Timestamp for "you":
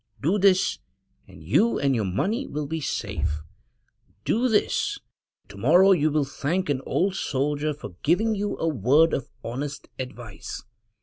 1.43-1.77, 5.91-6.09, 8.33-8.57